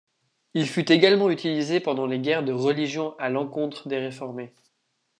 Il 0.55 0.67
fut 0.67 0.91
également 0.91 1.29
utilisé 1.29 1.79
pendant 1.79 2.07
les 2.07 2.17
guerres 2.17 2.41
de 2.43 2.51
Religion 2.51 3.15
à 3.19 3.29
l'encontre 3.29 3.87
des 3.87 3.99
réformés. 3.99 4.51